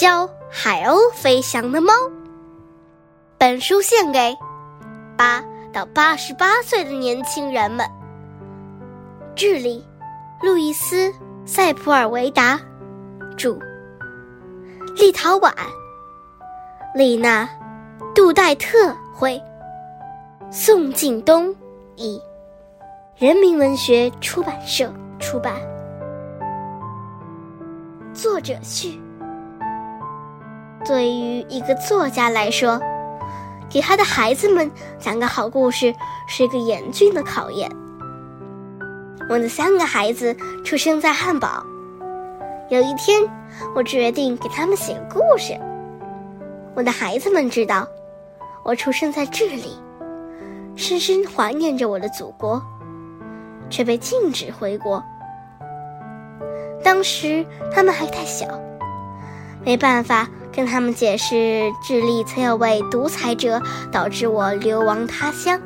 [0.00, 1.92] 教海鸥飞翔的猫。
[3.36, 4.34] 本书献给
[5.14, 5.44] 八
[5.74, 7.86] 到八十八岁的年轻人们。
[9.36, 9.84] 智利，
[10.40, 11.10] 路易斯·
[11.44, 12.58] 塞普尔维达
[13.36, 13.58] 著。
[14.96, 15.52] 立陶宛，
[16.94, 17.46] 丽娜·
[18.14, 19.38] 杜代特绘，
[20.50, 21.54] 宋敬东
[21.96, 22.18] 译，
[23.18, 25.56] 人民文学出版社出版。
[28.14, 28.98] 作者序：
[30.84, 32.80] 对于一个作家来说，
[33.68, 35.94] 给他的孩子们讲个好故事
[36.26, 37.70] 是一个严峻的考验。
[39.28, 40.34] 我的三个孩子
[40.64, 41.64] 出生在汉堡。
[42.68, 43.22] 有一天，
[43.74, 45.58] 我决定给他们写故事。
[46.74, 47.86] 我的孩子们知道，
[48.64, 49.76] 我出生在这里，
[50.76, 52.62] 深深怀念着我的祖国，
[53.68, 55.02] 却被禁止回国。
[56.82, 58.46] 当时他们还太小，
[59.64, 65.60] 没办法跟他们解释智利曾有位独裁者导致我流亡他乡。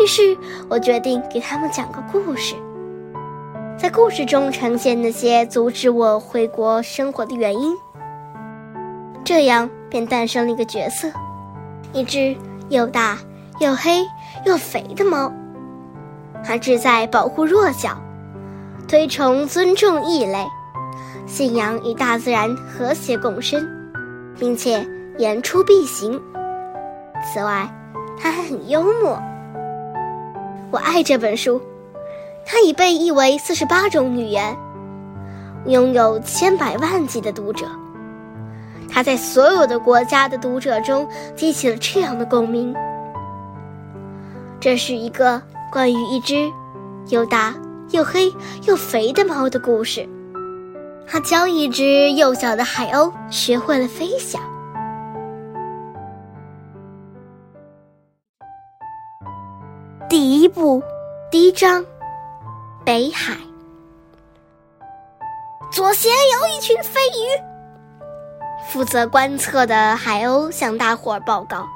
[0.00, 0.36] 于是
[0.68, 2.54] 我决定给他们讲个故事，
[3.78, 7.76] 在故事中呈现那些阻止我回国生活的原因。
[9.24, 11.08] 这样便诞生了一个角色，
[11.92, 12.36] 一只
[12.68, 13.16] 又大
[13.60, 14.04] 又黑
[14.44, 15.32] 又肥的猫。
[16.44, 17.96] 它志在保护弱小，
[18.86, 20.44] 推崇尊重异类，
[21.26, 23.66] 信仰与大自然和谐共生，
[24.38, 24.86] 并且
[25.18, 26.20] 言出必行。
[27.22, 27.68] 此外，
[28.18, 29.20] 它还很幽默。
[30.70, 31.60] 我爱这本书，
[32.44, 34.56] 它已被译为四十八种语言，
[35.66, 37.66] 拥有千百万计的读者。
[38.90, 42.74] 它在所有的国家的读者中激起了这样的共鸣。
[44.60, 45.40] 这是一个
[45.72, 46.50] 关于一只
[47.08, 47.54] 又大
[47.90, 48.32] 又黑
[48.66, 50.08] 又肥的猫的故事。
[51.06, 54.40] 他教一只幼小的海鸥学会了飞翔。
[60.08, 60.82] 第一部，
[61.30, 61.84] 第一章，
[62.84, 63.36] 北海。
[65.72, 67.42] 左舷有一群飞鱼。
[68.68, 71.66] 负责观测的海鸥向大伙儿报告。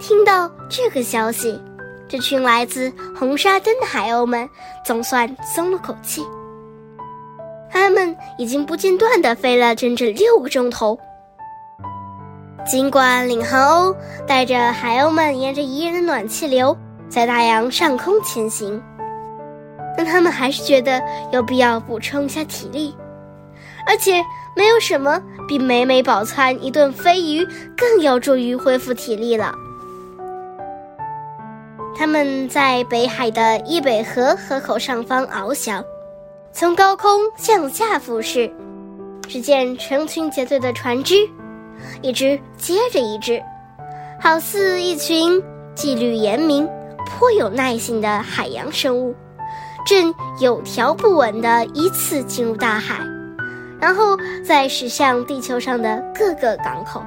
[0.00, 1.60] 听到这个消息，
[2.08, 4.48] 这群来自红沙墩的海鸥们
[4.84, 6.22] 总算松了口气。
[7.72, 10.98] 它们已经不间断地飞了整整六个钟头。
[12.64, 13.60] 尽管领航
[13.92, 13.96] 鸥
[14.26, 16.76] 带着海鸥们沿着宜人的暖气流。
[17.08, 18.82] 在大洋上空前行，
[19.94, 20.98] 但他们还是觉得
[21.30, 22.96] 有必要补充一下体力，
[23.86, 24.24] 而且
[24.56, 27.46] 没有什么比美美饱餐一顿飞鱼
[27.76, 29.54] 更有助于恢复体力了。
[31.94, 35.84] 他们在北海的伊北河河口上方翱翔，
[36.52, 38.52] 从高空向下俯视，
[39.26, 41.16] 只见成群结队的船只，
[42.02, 43.42] 一只接着一只，
[44.20, 45.42] 好似一群
[45.74, 46.68] 纪律严明。
[47.04, 49.14] 颇有耐性的海洋生物，
[49.84, 52.98] 正有条不紊地依次进入大海，
[53.80, 57.02] 然后再驶向地球上的各个港口。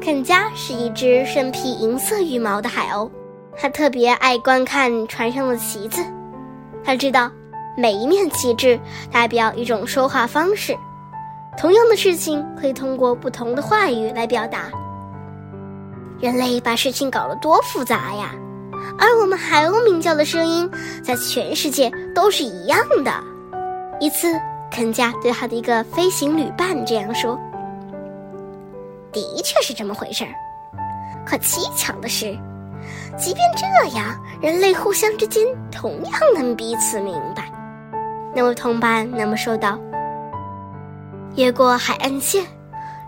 [0.00, 3.10] 肯加是一只身披银色羽毛的海鸥，
[3.56, 6.02] 它特别爱观看船上的旗子。
[6.84, 7.30] 他知道，
[7.76, 8.80] 每一面旗帜
[9.12, 10.76] 代表一种说话方式，
[11.58, 14.70] 同样的事情可以通过不同的话语来表达。
[16.18, 18.34] 人类把事情搞得多复杂呀！
[18.98, 20.70] 而我们海鸥鸣叫的声音，
[21.02, 23.12] 在全世界都是一样的。
[24.00, 24.28] 一次，
[24.70, 27.38] 肯加对他的一个飞行旅伴这样说
[29.12, 30.30] ：“的确是这么回事儿。
[31.26, 32.26] 可蹊跷的是，
[33.18, 37.52] 即便这样，人类互相之间同样能彼此明白。”
[38.36, 39.78] 那位同伴那么说道
[41.36, 42.44] ：“越过海岸线，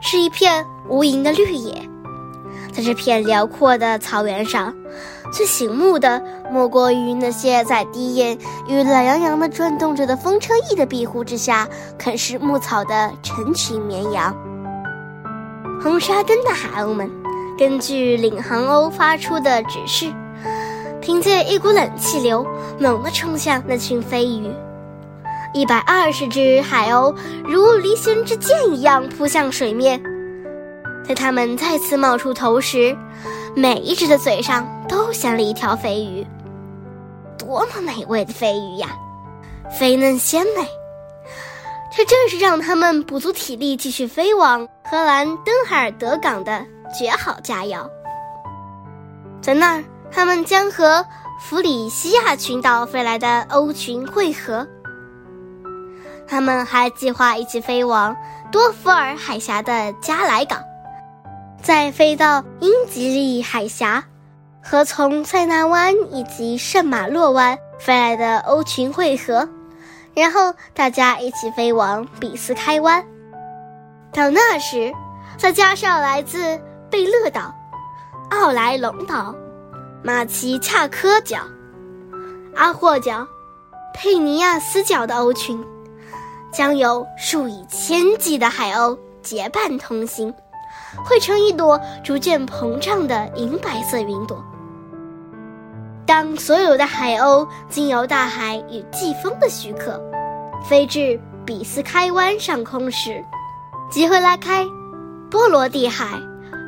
[0.00, 1.74] 是一片无垠的绿野。”
[2.72, 4.74] 在这片辽阔的草原上，
[5.30, 8.38] 最醒目的莫过于那些在低眼
[8.68, 11.68] 与懒洋洋的转动着的风车翼的庇护之下
[11.98, 14.34] 啃食牧草的成群绵羊。
[15.82, 17.10] 红沙根的海鸥们
[17.58, 20.10] 根据领航鸥发出的指示，
[21.02, 22.46] 凭借一股冷气流
[22.80, 24.50] 猛地冲向那群飞鱼。
[25.54, 27.14] 一百二十只海鸥
[27.44, 30.00] 如离弦之箭一样扑向水面。
[31.06, 32.96] 在它们再次冒出头时，
[33.56, 36.26] 每一只的嘴上都衔了一条飞鱼。
[37.38, 38.88] 多么美味的飞鱼呀，
[39.78, 40.68] 肥嫩鲜美！
[41.96, 46.64] 这正是让他们补足体力继续飞往荷兰登海尔德港的
[46.96, 47.88] 绝好佳肴。
[49.40, 51.04] 在那儿，他们将和
[51.40, 54.66] 弗里西亚群岛飞来的鸥群汇合。
[56.28, 58.14] 他们还计划一起飞往
[58.52, 60.62] 多福尔海峡的加莱港，
[61.62, 64.04] 再飞到英吉利海峡，
[64.62, 69.48] 和从塞纳湾以及圣马洛湾飞来的欧群汇合，
[70.14, 73.02] 然后大家一起飞往比斯开湾。
[74.12, 74.92] 到那时，
[75.38, 76.60] 再加上来自
[76.90, 77.54] 贝勒岛、
[78.30, 79.34] 奥莱隆岛、
[80.02, 81.38] 马奇恰科角、
[82.54, 83.26] 阿霍角、
[83.94, 85.58] 佩尼亚斯角的欧群。
[86.52, 90.32] 将有数以千计的海鸥结伴同行，
[91.04, 94.42] 汇成一朵逐渐膨胀的银白色云朵。
[96.06, 100.00] 当所有的海鸥经由大海与季风的许可，
[100.66, 103.22] 飞至比斯开湾上空时，
[103.90, 104.64] 即会拉开
[105.30, 106.18] 波罗的海、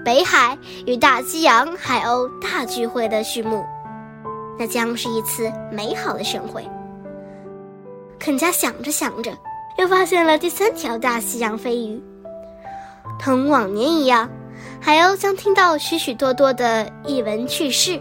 [0.05, 0.57] 北海
[0.87, 3.65] 与大西洋海鸥大聚会的序幕。
[4.59, 6.63] 那将是一次美好的盛会。
[8.19, 9.33] 肯加想着想着。
[9.81, 11.99] 又发现了第三条大西洋飞鱼。
[13.19, 14.29] 同往年一样，
[14.79, 17.99] 海鸥将听到许许多多的异闻趣事，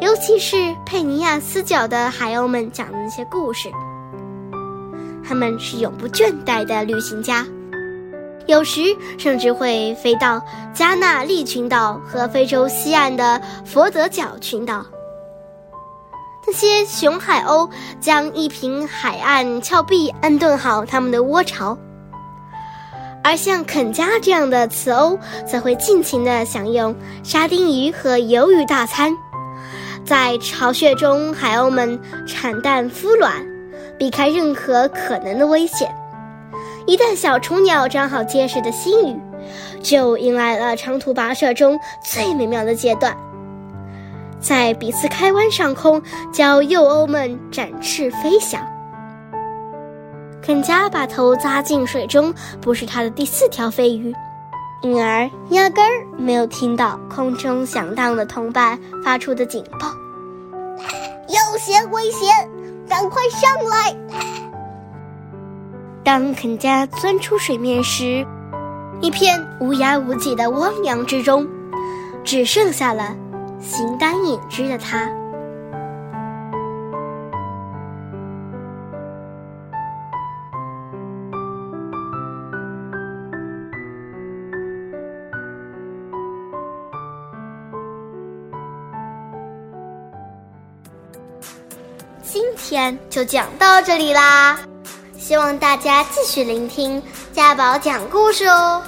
[0.00, 3.68] 尤其是佩尼亚斯角的海鸥们讲的那些故事。
[5.22, 7.46] 他们是永不倦怠的旅行家，
[8.46, 8.80] 有时
[9.18, 10.42] 甚至会飞到
[10.72, 14.86] 加纳利群岛和非洲西岸的佛得角群岛。
[16.50, 17.68] 那些雄海鸥
[18.00, 21.76] 将一平海岸峭壁安顿好它们的窝巢，
[23.22, 29.14] 而像肯加这样的雌鸥则会尽情地享用沙丁鱼和鱿鱼大餐。
[30.06, 33.46] 在巢穴中，海鸥们产蛋孵卵，
[33.98, 35.94] 避开任何可能的危险。
[36.86, 39.20] 一旦小雏鸟长好结实的新羽，
[39.82, 43.14] 就迎来了长途跋涉中最美妙的阶段。
[44.40, 46.00] 在比斯开湾上空，
[46.32, 48.60] 教幼鸥们展翅飞翔。
[50.40, 54.14] 肯加把头扎进水中，不是他的第四条飞鱼，
[54.82, 59.92] 因而压根儿没有听到空中响荡的同伴发出的警报。
[61.28, 62.48] 有些危险，
[62.88, 63.94] 赶快上来！
[66.02, 68.24] 当肯加钻出水面时，
[69.02, 71.46] 一片无涯无际的汪洋之中，
[72.24, 73.14] 只剩下了。
[73.60, 75.08] 形单影只的他。
[92.22, 94.58] 今天就讲到这里啦，
[95.16, 97.02] 希望大家继续聆听
[97.32, 98.82] 家宝讲故事哦。